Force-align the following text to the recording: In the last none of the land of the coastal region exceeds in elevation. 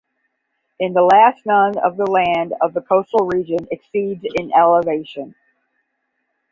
In 0.79 0.93
the 0.93 1.03
last 1.03 1.45
none 1.45 1.77
of 1.77 1.95
the 1.95 2.07
land 2.09 2.55
of 2.59 2.73
the 2.73 2.81
coastal 2.81 3.27
region 3.27 3.67
exceeds 3.69 4.23
in 4.33 4.51
elevation. 4.51 5.35